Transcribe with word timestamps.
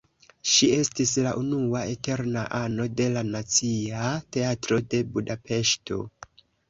Ŝi 0.51 0.67
estis 0.75 1.11
la 1.25 1.33
unua 1.41 1.81
"eterna 1.91 2.45
ano" 2.61 2.87
de 3.01 3.07
la 3.17 3.25
Nacia 3.27 4.09
Teatro 4.37 4.81
de 4.95 5.03
Budapeŝto. 5.15 6.01